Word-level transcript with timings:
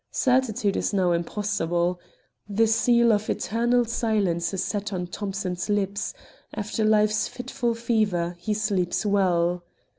Certitude 0.09 0.75
is 0.77 0.93
now 0.95 1.11
impossible. 1.11 1.99
The 2.49 2.65
seal 2.65 3.13
of 3.13 3.29
eternal 3.29 3.85
silence 3.85 4.51
is 4.51 4.63
set 4.63 4.91
on 4.91 5.05
Thomson's 5.05 5.69
lips—"after 5.69 6.83
life's 6.83 7.27
fitful 7.27 7.75
fever 7.75 8.35
he 8.39 8.55
sleeps 8.55 9.05
well." 9.05 9.63